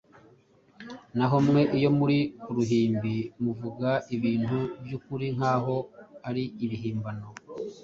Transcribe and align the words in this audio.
naho 1.17 1.37
mwe 1.47 1.61
iyo 1.77 1.89
muri 1.97 2.19
ku 2.41 2.49
ruhimbi 2.57 3.15
muvuga 3.43 3.89
ibintu 4.15 4.57
by’ukuri 4.83 5.27
nk’aho 5.35 5.75
ari 6.27 6.43
ibihimbano 6.63 7.27